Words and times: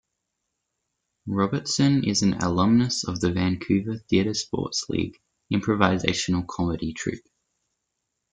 Robertson 1.27 2.03
is 2.05 2.23
an 2.23 2.39
alumnus 2.41 3.03
of 3.07 3.19
the 3.21 3.31
Vancouver 3.31 3.99
TheatreSports 4.11 4.89
League 4.89 5.19
improvisational 5.53 6.47
comedy 6.47 6.91
troupe. 6.91 7.27